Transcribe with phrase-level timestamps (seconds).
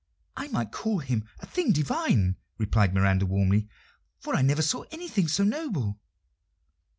[0.35, 3.67] "I might call him a thing divine," replied Miranda warmly,
[4.19, 5.99] "for I never saw anything so noble."